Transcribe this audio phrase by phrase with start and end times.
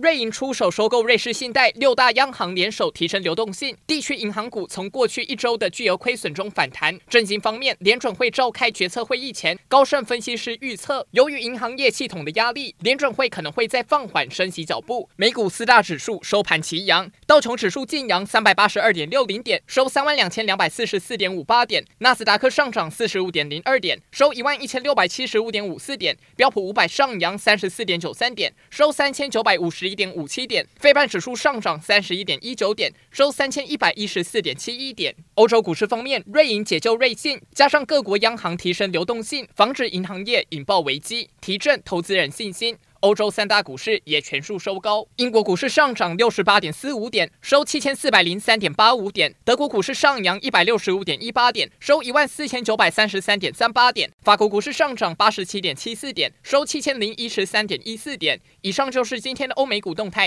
[0.00, 3.76] 瑞银出手收购瑞士信贷，六大央行联手提升流动性。
[3.84, 6.96] 地区银行股从过去一周的巨额亏损中反弹。
[7.08, 15.08] 政经方面，联准会召开决策会议前，高盛分析师预测，由于银行业系统的压力，联准会可能会再放缓升息脚步。
[15.16, 29.87] 美股四大指数收盘齐扬，道琼指数劲扬三百八十二点六零点，收三万两千两百四十四点五八点；纳斯达克上涨四十五点零二点，收一万一千六百七十五点五四点；标普五百上扬三十四点九三点，收三千九百五十。
[29.88, 35.14] 一点五七点，非半指数上涨三十一点一九点，收三千一百一十四点七一点。
[35.34, 42.76] 欧洲股市方面，瑞银解救瑞信，加上各国央行提升流动性，防止银行业引爆危机，提振投资人信心。
[43.00, 58.40] 欧洲三大股市也全数收高，英国股市上涨六十八点四五点，收七千四百零三点八五点；德国股市上扬一百六十五点一八点，收一万四千九百三十三点三八点；法国股市上涨八十七点七四点，收七千零一十三点一四点。
[58.62, 60.26] 以上就是今天的欧美股动态。